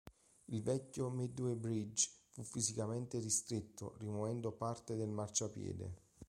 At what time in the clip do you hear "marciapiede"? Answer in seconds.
5.11-5.95